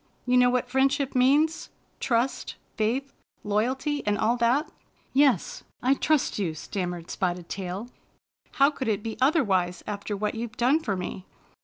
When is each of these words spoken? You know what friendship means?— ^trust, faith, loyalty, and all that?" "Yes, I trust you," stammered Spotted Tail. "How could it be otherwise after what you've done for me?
You 0.25 0.35
know 0.35 0.49
what 0.49 0.67
friendship 0.67 1.13
means?— 1.13 1.69
^trust, 2.01 2.55
faith, 2.75 3.13
loyalty, 3.43 4.01
and 4.07 4.17
all 4.17 4.35
that?" 4.37 4.67
"Yes, 5.13 5.63
I 5.83 5.93
trust 5.93 6.39
you," 6.39 6.55
stammered 6.55 7.11
Spotted 7.11 7.49
Tail. 7.49 7.87
"How 8.53 8.71
could 8.71 8.87
it 8.87 9.03
be 9.03 9.15
otherwise 9.21 9.83
after 9.85 10.17
what 10.17 10.33
you've 10.33 10.57
done 10.57 10.79
for 10.79 10.95
me? 10.95 11.27